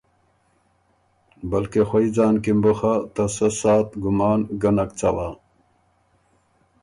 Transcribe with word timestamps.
بلکې 1.51 1.79
خوئ 1.89 2.07
ځان 2.15 2.35
کی 2.43 2.51
م 2.57 2.59
بُو 2.63 2.71
خه 2.79 2.93
ته 3.13 3.23
سۀ 3.35 3.47
ساعت 3.61 3.89
ګمان 4.03 4.39
ګه 4.61 4.71
نک 4.75 4.89
څوا۔ 4.99 5.27